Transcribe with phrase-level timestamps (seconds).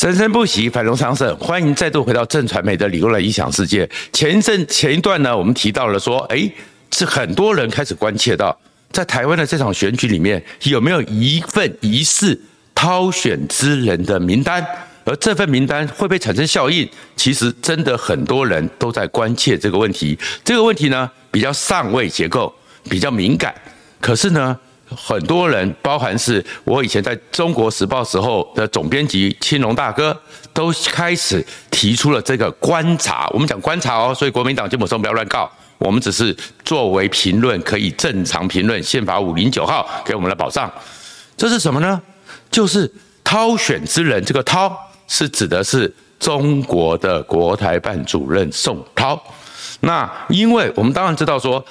[0.00, 1.36] 生生不息，繁荣昌盛。
[1.38, 3.90] 欢迎再度回到正传媒的理工男异想世界。
[4.12, 6.48] 前一阵前一段呢，我们提到了说，诶，
[6.92, 8.56] 是很多人开始关切到，
[8.92, 12.40] 在台湾的这场选举里面，有没有一份疑似
[12.76, 14.64] 掏选之人的名单？
[15.02, 16.88] 而这份名单会不会产生效应？
[17.16, 20.16] 其实真的很多人都在关切这个问题。
[20.44, 22.54] 这个问题呢，比较上位结构，
[22.88, 23.52] 比较敏感。
[24.00, 24.56] 可是呢，
[24.96, 30.18] 很多人，包含是我以前在中国时报时候的总编辑青龙大哥，
[30.52, 33.28] 都开始提出了这个观察。
[33.32, 38.82] 我们讲观察哦，所以国民党基本上不要乱告，我们只是作为评论，可以正常评论。
[38.82, 40.72] 宪法五零九号给我们的保障，
[41.36, 42.00] 这是什么呢？
[42.50, 42.90] 就是
[43.22, 44.24] 挑选之人。
[44.24, 44.74] 这个挑
[45.06, 49.22] 是指的是中国的国台办主任宋涛。
[49.80, 51.62] 那因为我们当然知道说，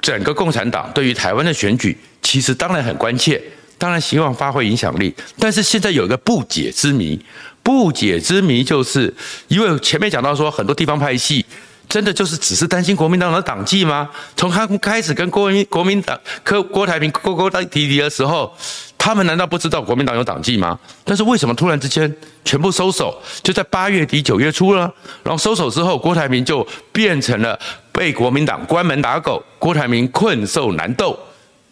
[0.00, 1.96] 整个共产党对于台湾的选举。
[2.26, 3.40] 其实当然很关切，
[3.78, 7.16] 当然希望发挥影响力，但是现在有一个不解之谜，
[7.62, 9.14] 不解之谜就是
[9.46, 11.46] 因为前面讲到说很多地方派系
[11.88, 14.10] 真的就是只是担心国民党的党纪吗？
[14.36, 18.52] 从他们开始跟国民国民党、柯郭台铭勾勾搭提提的时候，
[18.98, 20.76] 他们难道不知道国民党有党纪吗？
[21.04, 22.12] 但是为什么突然之间
[22.44, 23.16] 全部收手？
[23.40, 24.92] 就在八月底九月初了，
[25.22, 27.56] 然后收手之后，郭台铭就变成了
[27.92, 31.16] 被国民党关门打狗，郭台铭困兽难斗。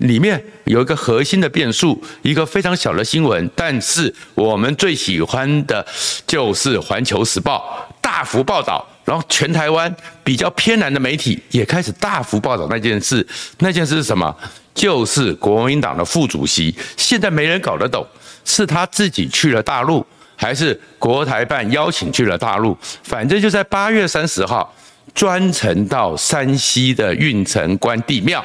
[0.04, 5.84] 里面有一个核心的变数，一个非常小的新闻，但是我们最喜欢的
[6.26, 13.26] 就是《环球时报》大幅报道，然后全台湾比较偏南的媒体也开始大幅报道那件事。
[13.58, 14.34] 那件事是什么？
[14.74, 18.04] 就是国民党的副主席，现在没人搞得懂，
[18.44, 20.04] 是他自己去了大陆，
[20.36, 22.76] 还是国台办邀请去了大陆？
[23.04, 24.74] 反正就在八月三十号，
[25.14, 28.44] 专程到山西的运城关帝庙。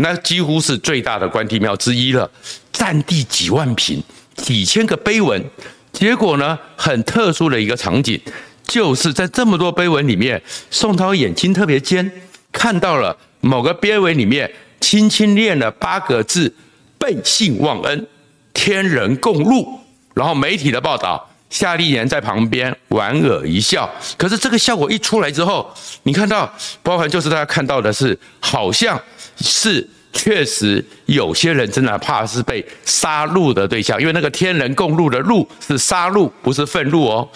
[0.00, 2.30] 那几乎是最大的关帝庙之一了，
[2.72, 4.02] 占地几万平，
[4.36, 5.44] 几千个碑文。
[5.92, 8.20] 结果呢，很特殊的一个场景，
[8.62, 10.40] 就是在这么多碑文里面，
[10.70, 12.10] 宋涛眼睛特别尖，
[12.52, 14.48] 看到了某个碑文里面
[14.80, 16.54] 轻轻念了八个字
[16.96, 18.06] ：“背信忘恩，
[18.54, 19.80] 天人共怒。”
[20.14, 23.90] 然后媒体的报道，夏立言在旁边莞尔一笑。
[24.16, 25.72] 可是这个效果一出来之后，
[26.02, 29.00] 你看到，包含就是大家看到的是，好像。
[29.40, 37.28] 是，确实有些人真的怕是被杀戮的对象，因为那个天人共怒的怒是杀戮，不是愤怒哦。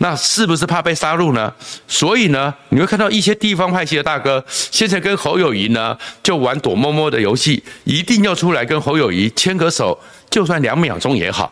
[0.00, 1.50] 那是不是怕被杀戮呢？
[1.88, 9.98] 所以呢，你会看到一些地方派系的大哥，现在跟侯友谊呢就玩躲猫猫的游戏，一定要出来跟侯友谊牵个手，
[10.28, 11.50] 就算两秒钟也好，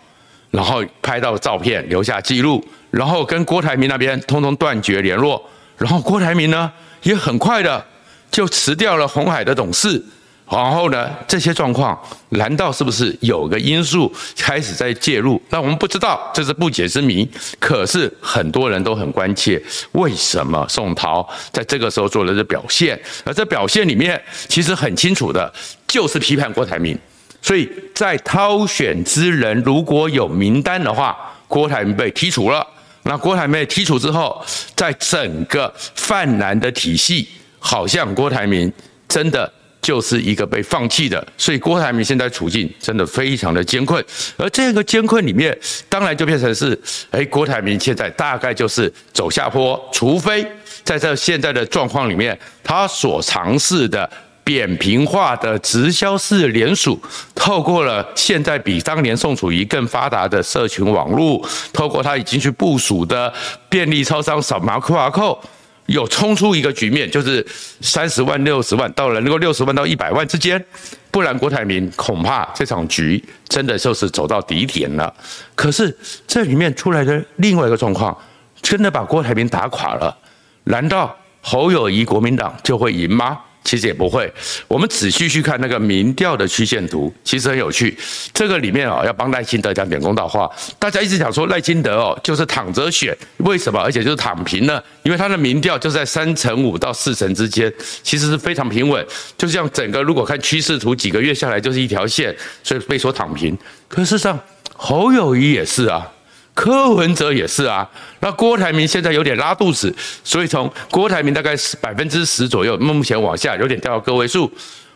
[0.54, 5.42] 然后拍到照片留下记录，然后跟郭台铭那边通通断绝联络，
[5.76, 6.72] 然后郭台铭呢
[7.02, 7.84] 也很快的。
[8.30, 10.04] 就辞掉了鸿海的董事，
[10.50, 11.96] 然后呢，这些状况
[12.30, 15.40] 难道是不是有个因素开始在介入？
[15.50, 17.24] 那我们不知道，这是不解之谜。
[17.60, 23.00] 可是很多人都很关切，为什么宋涛在这个时候做了这表现？
[23.24, 25.54] 而这表现里面其实很清楚的，
[25.86, 26.98] 就是批判郭台铭。
[27.44, 31.14] 所以在挑选之人如果有名单的话，
[31.46, 32.66] 郭台铭被剔除了。
[33.02, 34.42] 那郭台铭被剔除之后，
[34.74, 37.28] 在整个泛蓝的体系。
[37.58, 38.70] 好像郭台铭
[39.08, 39.50] 真的
[39.80, 44.02] 就是一个被放弃的，所以郭台铭现在处境真的非常的艰困。
[44.38, 45.54] 而这个艰困里面，
[45.88, 46.78] 当然就变成是，
[47.10, 50.46] 哎，郭台铭现在大概就是走下坡，除非
[50.82, 54.10] 在这现在的状况里面，他所尝试的
[54.44, 57.00] 扁平化的直销式连署，
[57.34, 63.32] 透过了现在比当年宋楚瑜更发达的社群网络，透过他已经去部署的
[63.68, 65.38] 便利超商扫描 QR code。
[65.86, 67.46] 有冲出一个局面，就是
[67.82, 70.64] 三十万、六十万到了能够六十万到一百万之间，
[71.10, 75.12] 不然郭台铭恐怕这场局真的就是走到底点了。
[75.54, 75.94] 可是
[76.26, 78.16] 这里面出来的另外一个状况，
[78.62, 80.16] 真的把郭台铭打垮了，
[80.64, 83.38] 难道侯友谊国民党就会赢吗？
[83.64, 84.30] 其实也不会，
[84.68, 87.96] 我们仔细去看那个民调的曲线图，其实很有趣。
[88.34, 90.48] 这个里面啊，要帮赖清德讲点公道话。
[90.78, 93.80] 大家一直讲说赖清德哦，就是躺着选，为什么？
[93.80, 94.80] 而且就是躺平呢？
[95.02, 97.72] 因为他的民调就在三成五到四成之间，
[98.02, 99.04] 其实是非常平稳。
[99.38, 103.56] 就像整个如果看趋势图，几个月下来就是一条线，所以被说躺平。
[103.88, 104.38] 可事实上，
[104.76, 106.06] 侯友谊也是啊。
[106.54, 107.88] 柯文哲也是啊，
[108.20, 114.50] 那郭台铭现在有点拉肚子，所以从郭台铭大概是百分之十左右，目前往下有点掉到个位数。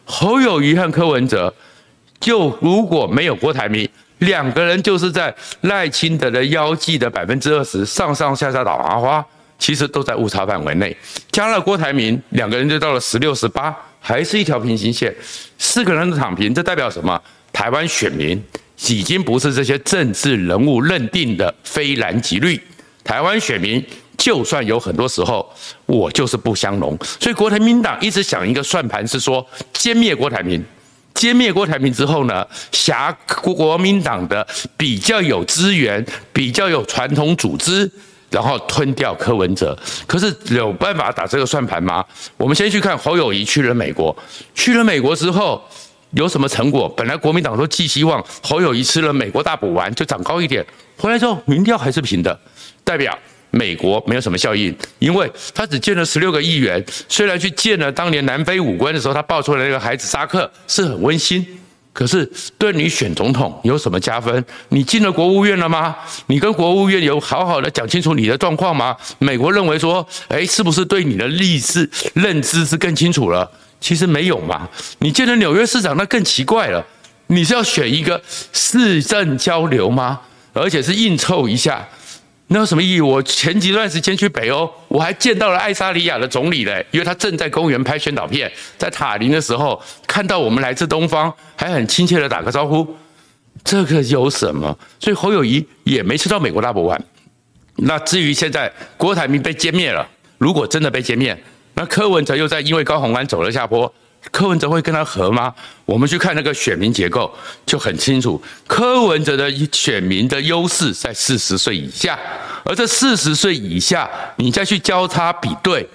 [0.05, 1.53] 侯友谊和柯文哲，
[2.21, 3.87] 就如果没有郭台铭，
[4.19, 9.25] 两个人就是在赖清德的腰际的百分之二十上上下下打麻花，
[9.59, 10.97] 其实都在误差范围内。
[11.31, 15.15] 加了郭台铭，两个人就到了十六十八，还是一条平行线。
[15.59, 17.21] 四个人的躺平，这代表什么？
[17.53, 18.41] 台湾选民。
[18.87, 22.61] 已经不是这些政治人物认定的非蓝即绿。
[23.03, 23.85] 台湾选民
[24.17, 25.49] 就算有很多时候
[25.87, 29.45] 我就是不相容，所以国台民党一直想一个算盘是说
[29.75, 30.65] 歼灭郭台铭。
[31.15, 34.47] 歼灭郭台铭之后呢，挟国民党的
[34.77, 37.91] 比较有资源、比较有传统组织，
[38.31, 39.77] 然后吞掉柯文哲。
[40.07, 42.05] 可是有办法打这个算盘吗？
[42.37, 44.17] 我们先去看侯友宜去了美国，
[44.55, 45.61] 去了美国之后
[46.11, 46.89] 有什么成果？
[46.91, 50.65] 本来国民党都寄希望侯友谊吃了美国大补丸就长高一点，
[50.97, 52.39] 回来之后民调还是平的，
[52.85, 53.17] 代表。
[53.51, 56.85] 美国没有什么效应，因为他只见了十六个议员。
[57.09, 61.45] 虽然去见了当年南非武官的时候，他抱出来那个孩子沙克是很温馨，
[61.95, 64.45] 可是对你选总统有什么加分？
[64.69, 65.97] 你进了国务院了吗？
[66.27, 68.95] 你跟国务院有好好的讲清楚你的状况吗？
[69.19, 73.51] 美国认为说，哎，是不是对你的历史认知是更清楚了？
[73.81, 74.69] 其实没有嘛。
[74.99, 76.85] 你见了纽约市长，那更奇怪了。
[77.29, 78.21] 你是要选一个
[78.53, 80.21] 市政交流吗？
[80.55, 81.87] 而且是应酬一下。
[82.49, 83.01] 那有什么意义？
[83.03, 92.97] 我前几段时间去北欧，我还见到了爱沙尼亚的总理嘞，因为他正在公园拍宣导片，在塔林的时候看到我们来自东方，还很亲切的打个招呼。
[93.63, 94.77] 这个有什么？
[94.99, 96.99] 所以侯友宜也没吃到美国大补丸。
[97.77, 100.09] 那至于现在郭台铭被歼灭了，
[100.39, 101.39] 如果真的被歼灭，
[101.79, 103.93] 那柯文哲又在因为高虹安走了下坡。
[104.33, 105.55] 柯文哲会跟他合吗？
[105.87, 107.33] 我们去看那个选民结构
[107.65, 108.43] 就很清楚。
[108.67, 112.19] 柯文哲的选民的优势在四十岁以下，
[112.65, 115.89] 而这四十岁以下，你再去交叉比对，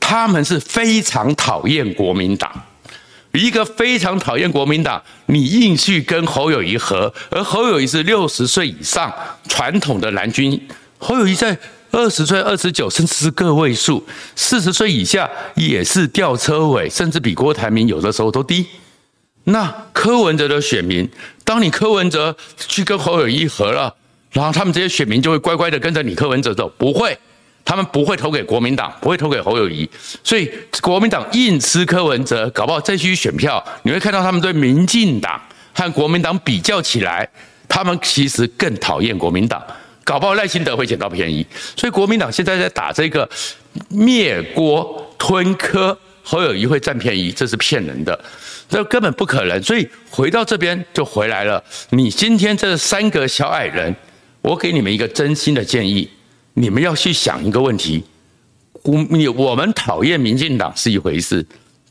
[0.00, 2.50] 他们是非常讨厌国民党。
[3.32, 9.14] 一个非常讨厌国民党，你硬去跟侯友谊合，而侯友谊是六十岁以上
[9.48, 10.60] 传统的蓝军，
[10.98, 11.56] 侯友谊在。
[11.98, 14.00] 二十岁、二十九，甚至是个位数；
[14.36, 18.64] 四十岁以下也是吊车尾，甚至比郭台铭有的时候都低。
[19.42, 21.08] 那柯文哲的选民，
[21.42, 23.92] 当你柯文哲去跟侯友谊合了，
[24.30, 27.18] 然后他们这些选民就会乖乖的跟着你柯文哲走，不会，
[27.64, 29.90] 他们不会投给国民党，不会投给侯友谊。
[30.22, 30.48] 所以
[30.80, 35.40] 国民党硬吃柯文哲，搞不好这区选票，你会看到他们对民进党
[35.74, 37.28] 和国民党比较起来，
[37.66, 39.60] 他们其实更讨厌国民党。
[40.08, 41.46] 搞不好赖清德会捡到便宜，
[41.76, 43.28] 所以国民党现在在打这个
[43.90, 48.18] 灭郭吞柯，侯友谊会占便宜，这是骗人的，
[48.70, 49.62] 这根本不可能。
[49.62, 51.62] 所以回到这边就回来了。
[51.90, 53.94] 你今天这三个小矮人，
[54.40, 56.08] 我给你们一个真心的建议，
[56.54, 58.02] 你们要去想一个问题：
[58.84, 61.44] 我你我们讨厌民进党是一回事，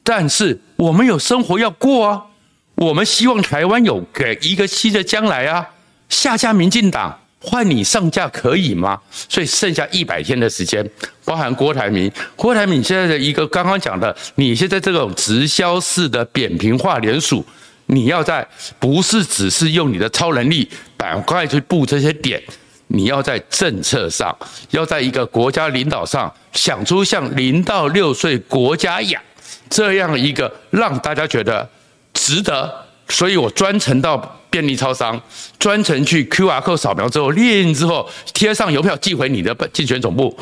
[0.03, 2.25] 但是我们有生活要过啊，
[2.73, 5.69] 我们希望台湾有给一个新的将来啊，
[6.09, 7.19] 下架民进党。
[7.39, 8.99] 换你上架可以吗？
[9.29, 10.87] 所以剩下一百天的时间，
[11.23, 17.45] 包含郭台铭，郭台铭现在的一个刚刚讲的，你现在这种直销式的扁平化联署，
[17.85, 18.45] 你要在
[18.79, 20.67] 不是只是用你的超能力
[20.97, 22.41] 赶快去布这些点，
[22.87, 24.35] 你要在政策上，
[24.71, 29.21] 要在一个国家领导上想出像零到六岁国家养
[29.69, 31.69] 这样一个让大家觉得
[32.13, 32.86] 值得。
[33.09, 34.17] 所以我专程到
[34.49, 35.21] 便利超商，
[35.57, 40.37] 专程去 QR code 扫描之后，列印之后贴上邮票寄回你的竞选总部，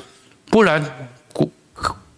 [0.50, 0.83] 不然
[1.31, 1.50] 郭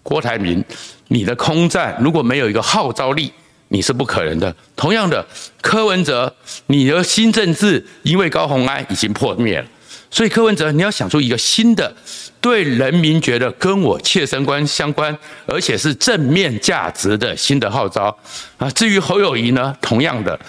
[0.04, 0.64] 郭台铭，
[1.10, 3.32] 你的空战如果没有一个号召力，
[3.70, 4.56] 你是不可能的。
[4.76, 5.26] 同样的，
[5.62, 6.34] 柯文哲，
[6.68, 9.66] 你的新政治因为高虹安已经破灭了。
[10.10, 11.94] 所以柯文哲，你要想出一个新的，
[12.40, 18.18] 对人民觉得跟我切身关相关，而且是正面价值的新的号召
[18.58, 18.70] 啊。
[18.72, 20.40] 至于侯友谊呢，同样的，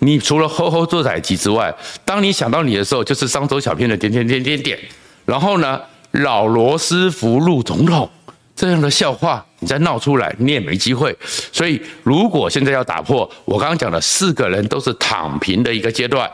[0.00, 4.78] 你除了吼吼做宰鸡之外，当你想到你的时候，就是商周小片的点点点点点。
[5.24, 5.80] 然后呢，
[6.12, 8.08] 老罗斯福路总统
[8.54, 11.16] 这样的笑话，你再闹出来，你也没机会。
[11.50, 16.30] 所以，如果现在要打破我刚刚讲的四个人都是躺平的一个阶段，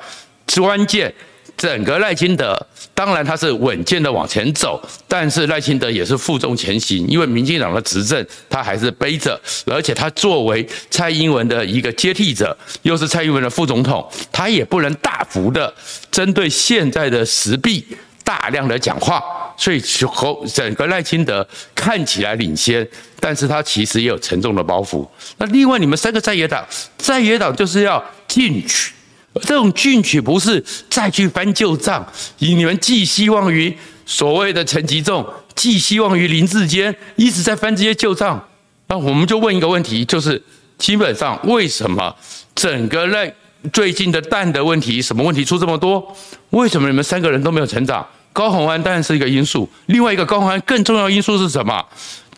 [0.56, 1.14] 关键。
[1.56, 2.56] 整个赖清德，
[2.92, 15.72] 当然他是稳健的往前走，但是赖清德也是负重前行，因为民进党的执政他还是背着，而且他作为蔡英文的一个接替者，又是蔡英文的副总统，他也不能大幅的
[16.10, 17.86] 针对现在的时弊
[18.24, 19.22] 大量的讲话，
[19.56, 22.86] 所以后整个赖清德看起来领先，
[23.20, 25.06] 但是他其实也有沉重的包袱。
[25.36, 26.66] 那另外你们三个在野党，
[26.98, 28.92] 在野党就是要进取。
[29.40, 32.06] 这种进取不是再去翻旧账，
[32.38, 33.74] 以你们寄希望于
[34.04, 38.48] 所谓的陈吉仲，寄希望于林志坚，一直在翻这些旧账。
[38.88, 40.42] 那我们就问一个问题，就是
[40.76, 42.14] 基本上为什么
[42.54, 43.32] 整个赖
[43.72, 46.14] 最近的蛋的问题，什么问题出这么多？
[46.50, 48.06] 为什么你们三个人都没有成长？
[48.34, 51.82] 高虹安当然是一个因素，另外一个高虹安更重要因素是什么？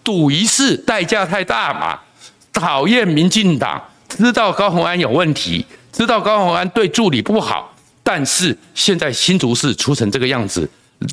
[0.04, 1.98] 赌一次代价太大嘛，
[2.52, 5.64] 讨厌民进党，知道高虹安有问题。
[5.94, 7.72] 知道高鸿安对助理不好，
[8.02, 10.68] 但是现在新竹市出成这个样子，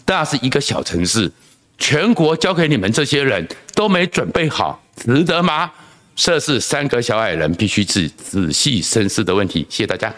[0.07, 1.31] 那是一个小城市，
[1.77, 5.71] 全国交给你们这些人都没准备好，值得吗？
[6.15, 9.65] 这是三个小矮人必须仔仔细深思的问题。
[9.69, 10.11] 谢谢大家。